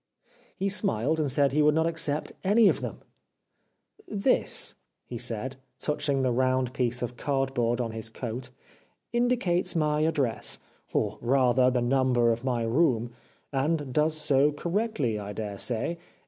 [0.57, 3.01] "He smiled and said he would not accept any one of them.'
[4.07, 4.73] This,'
[5.05, 8.49] he said, touching the round piece of cardboard on his coat,"
[9.13, 10.57] indicates my address,
[10.91, 13.11] or rather the number of my room,
[13.53, 15.97] and does so correctly, I daresay.